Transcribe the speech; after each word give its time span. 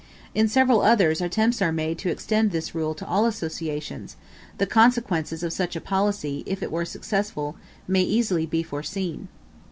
In 0.33 0.47
several 0.47 0.81
others, 0.81 1.21
attempts 1.21 1.61
are 1.61 1.71
made 1.71 1.99
to 1.99 2.09
extend 2.09 2.49
this 2.49 2.73
rule 2.73 2.95
to 2.95 3.05
all 3.05 3.27
associations; 3.27 4.15
the 4.57 4.65
consequences 4.65 5.43
of 5.43 5.53
such 5.53 5.75
a 5.75 5.79
policy, 5.79 6.41
if 6.47 6.63
it 6.63 6.71
were 6.71 6.85
successful, 6.85 7.55
may 7.87 8.01
easily 8.01 8.47
be 8.47 8.63
foreseen. 8.63 9.27